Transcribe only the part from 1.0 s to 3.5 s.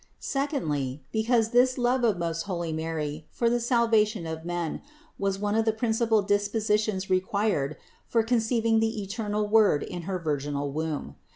be cause this love of most holy Mary